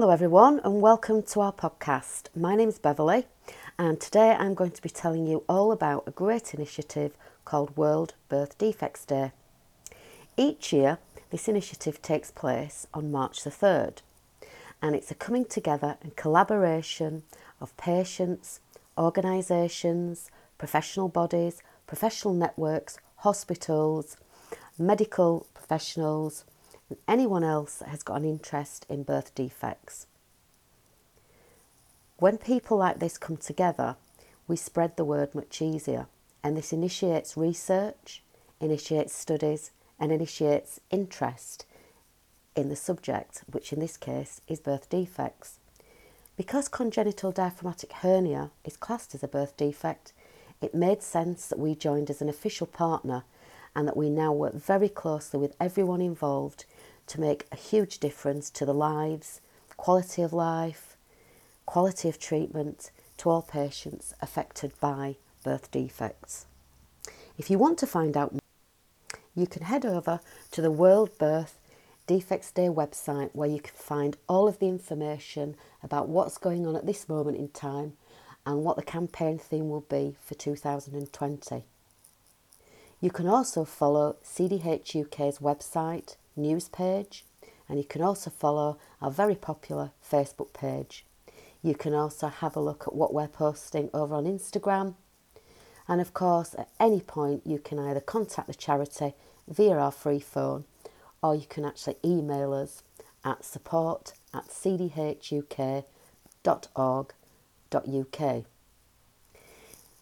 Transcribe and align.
Hello, 0.00 0.12
everyone, 0.12 0.62
and 0.64 0.80
welcome 0.80 1.22
to 1.24 1.40
our 1.42 1.52
podcast. 1.52 2.28
My 2.34 2.56
name 2.56 2.70
is 2.70 2.78
Beverly, 2.78 3.26
and 3.78 4.00
today 4.00 4.30
I'm 4.30 4.54
going 4.54 4.70
to 4.70 4.80
be 4.80 4.88
telling 4.88 5.26
you 5.26 5.44
all 5.46 5.72
about 5.72 6.04
a 6.06 6.10
great 6.10 6.54
initiative 6.54 7.12
called 7.44 7.76
World 7.76 8.14
Birth 8.30 8.56
Defects 8.56 9.04
Day. 9.04 9.32
Each 10.38 10.72
year, 10.72 10.96
this 11.28 11.48
initiative 11.48 12.00
takes 12.00 12.30
place 12.30 12.86
on 12.94 13.12
March 13.12 13.44
the 13.44 13.50
3rd, 13.50 13.98
and 14.80 14.96
it's 14.96 15.10
a 15.10 15.14
coming 15.14 15.44
together 15.44 15.98
and 16.00 16.16
collaboration 16.16 17.22
of 17.60 17.76
patients, 17.76 18.60
organisations, 18.96 20.30
professional 20.56 21.10
bodies, 21.10 21.62
professional 21.86 22.32
networks, 22.32 22.98
hospitals, 23.16 24.16
medical 24.78 25.46
professionals, 25.52 26.46
and 26.90 26.98
anyone 27.08 27.44
else 27.44 27.76
that 27.76 27.88
has 27.88 28.02
got 28.02 28.16
an 28.16 28.24
interest 28.24 28.84
in 28.88 29.04
birth 29.04 29.34
defects. 29.34 30.06
When 32.18 32.36
people 32.36 32.76
like 32.76 32.98
this 32.98 33.16
come 33.16 33.38
together, 33.38 33.96
we 34.46 34.56
spread 34.56 34.96
the 34.96 35.04
word 35.04 35.34
much 35.34 35.62
easier, 35.62 36.06
and 36.44 36.56
this 36.56 36.72
initiates 36.72 37.36
research, 37.36 38.22
initiates 38.60 39.14
studies, 39.14 39.70
and 39.98 40.12
initiates 40.12 40.80
interest 40.90 41.64
in 42.56 42.68
the 42.68 42.76
subject, 42.76 43.44
which 43.50 43.72
in 43.72 43.80
this 43.80 43.96
case 43.96 44.40
is 44.48 44.60
birth 44.60 44.90
defects. 44.90 45.58
Because 46.36 46.68
congenital 46.68 47.32
diaphragmatic 47.32 47.92
hernia 47.92 48.50
is 48.64 48.76
classed 48.76 49.14
as 49.14 49.22
a 49.22 49.28
birth 49.28 49.56
defect, 49.56 50.12
it 50.60 50.74
made 50.74 51.02
sense 51.02 51.46
that 51.46 51.58
we 51.58 51.74
joined 51.74 52.10
as 52.10 52.20
an 52.20 52.28
official 52.28 52.66
partner 52.66 53.24
and 53.74 53.86
that 53.86 53.96
we 53.96 54.10
now 54.10 54.32
work 54.32 54.54
very 54.54 54.88
closely 54.88 55.38
with 55.38 55.54
everyone 55.60 56.00
involved 56.00 56.64
to 57.06 57.20
make 57.20 57.46
a 57.50 57.56
huge 57.56 57.98
difference 57.98 58.50
to 58.50 58.64
the 58.64 58.74
lives, 58.74 59.40
quality 59.76 60.22
of 60.22 60.32
life, 60.32 60.96
quality 61.66 62.08
of 62.08 62.18
treatment 62.18 62.90
to 63.16 63.30
all 63.30 63.42
patients 63.42 64.14
affected 64.20 64.72
by 64.80 65.16
birth 65.44 65.70
defects. 65.70 66.46
If 67.38 67.50
you 67.50 67.58
want 67.58 67.78
to 67.78 67.86
find 67.86 68.16
out 68.16 68.32
more, 68.32 68.40
you 69.34 69.46
can 69.46 69.62
head 69.62 69.86
over 69.86 70.20
to 70.50 70.60
the 70.60 70.70
World 70.70 71.16
Birth 71.18 71.58
Defects 72.06 72.50
Day 72.50 72.68
website 72.68 73.30
where 73.32 73.48
you 73.48 73.60
can 73.60 73.74
find 73.74 74.16
all 74.28 74.48
of 74.48 74.58
the 74.58 74.68
information 74.68 75.56
about 75.82 76.08
what's 76.08 76.38
going 76.38 76.66
on 76.66 76.76
at 76.76 76.86
this 76.86 77.08
moment 77.08 77.36
in 77.36 77.48
time 77.48 77.94
and 78.44 78.64
what 78.64 78.76
the 78.76 78.82
campaign 78.82 79.38
theme 79.38 79.68
will 79.68 79.82
be 79.88 80.16
for 80.24 80.34
2020. 80.34 81.64
You 83.00 83.10
can 83.10 83.26
also 83.26 83.64
follow 83.64 84.16
CDH 84.22 84.94
UK's 84.94 85.38
website, 85.38 86.16
news 86.36 86.68
page, 86.68 87.24
and 87.68 87.78
you 87.78 87.84
can 87.84 88.02
also 88.02 88.28
follow 88.30 88.78
our 89.00 89.10
very 89.10 89.34
popular 89.34 89.92
Facebook 90.06 90.52
page. 90.52 91.06
You 91.62 91.74
can 91.74 91.94
also 91.94 92.28
have 92.28 92.56
a 92.56 92.60
look 92.60 92.84
at 92.86 92.94
what 92.94 93.14
we're 93.14 93.28
posting 93.28 93.88
over 93.94 94.14
on 94.14 94.24
Instagram. 94.24 94.94
And 95.88 96.00
of 96.00 96.12
course, 96.12 96.54
at 96.58 96.68
any 96.78 97.00
point, 97.00 97.42
you 97.46 97.58
can 97.58 97.78
either 97.78 98.00
contact 98.00 98.48
the 98.48 98.54
charity 98.54 99.14
via 99.48 99.76
our 99.76 99.90
free 99.90 100.20
phone 100.20 100.64
or 101.22 101.34
you 101.34 101.46
can 101.48 101.64
actually 101.64 101.96
email 102.04 102.52
us 102.52 102.82
at 103.24 103.44
support 103.44 104.12
at 104.32 104.48
cdhuk.org.uk. 104.48 105.84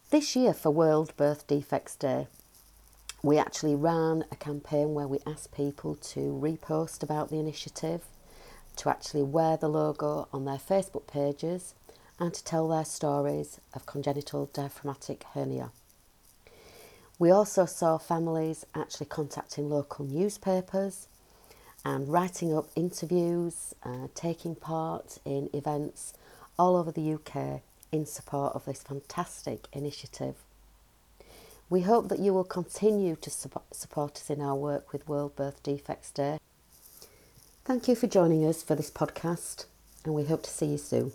This 0.09 0.35
year 0.35 0.53
for 0.53 0.71
World 0.71 1.15
Birth 1.17 1.45
Defects 1.45 1.95
Day, 1.95 2.27
we 3.21 3.37
actually 3.37 3.75
ran 3.75 4.23
a 4.31 4.35
campaign 4.35 4.93
where 4.93 5.07
we 5.07 5.19
asked 5.25 5.51
people 5.53 5.95
to 5.95 6.19
repost 6.41 7.03
about 7.03 7.29
the 7.29 7.39
initiative, 7.39 8.03
to 8.77 8.89
actually 8.89 9.23
wear 9.23 9.57
the 9.57 9.67
logo 9.67 10.27
on 10.31 10.45
their 10.45 10.57
Facebook 10.57 11.05
pages, 11.07 11.73
and 12.17 12.33
to 12.33 12.43
tell 12.43 12.67
their 12.67 12.85
stories 12.85 13.59
of 13.73 13.85
congenital 13.85 14.45
diaphragmatic 14.53 15.23
hernia. 15.33 15.71
We 17.17 17.31
also 17.31 17.65
saw 17.65 17.97
families 17.97 18.65
actually 18.73 19.07
contacting 19.07 19.69
local 19.69 20.05
newspapers 20.05 21.09
and 21.83 22.07
writing 22.07 22.55
up 22.55 22.69
interviews, 22.75 23.73
uh, 23.83 24.07
taking 24.15 24.55
part 24.55 25.19
in 25.25 25.49
events 25.53 26.13
all 26.57 26.77
over 26.77 26.91
the 26.91 27.13
UK 27.13 27.61
in 27.91 28.05
support 28.05 28.53
of 28.53 28.65
this 28.65 28.81
fantastic 28.81 29.67
initiative. 29.73 30.35
We 31.69 31.81
hope 31.81 32.09
that 32.09 32.17
you 32.17 32.33
will 32.33 32.43
continue 32.43 33.15
to 33.17 33.29
support 33.29 34.15
us 34.15 34.29
in 34.31 34.41
our 34.41 34.55
work 34.55 34.91
with 34.91 35.07
World 35.07 35.35
Birth 35.35 35.61
Defects 35.61 36.09
Day. 36.09 36.39
Thank 37.63 37.87
you 37.87 37.95
for 37.95 38.07
joining 38.07 38.43
us 38.43 38.63
for 38.63 38.73
this 38.73 38.89
podcast, 38.89 39.65
and 40.03 40.15
we 40.15 40.23
hope 40.23 40.41
to 40.43 40.49
see 40.49 40.65
you 40.65 40.79
soon. 40.79 41.11